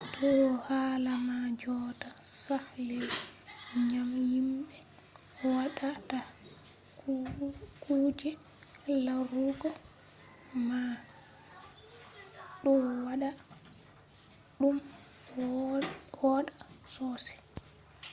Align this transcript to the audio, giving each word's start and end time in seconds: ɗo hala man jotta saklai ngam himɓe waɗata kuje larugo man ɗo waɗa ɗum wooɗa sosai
ɗo 0.15 0.31
hala 0.67 1.13
man 1.27 1.47
jotta 1.61 2.09
saklai 2.43 3.09
ngam 3.83 4.09
himɓe 4.29 4.77
waɗata 5.55 6.17
kuje 7.83 8.29
larugo 9.05 9.69
man 10.67 10.91
ɗo 12.63 12.71
waɗa 13.05 13.29
ɗum 14.59 14.75
wooɗa 15.37 16.53
sosai 16.93 17.39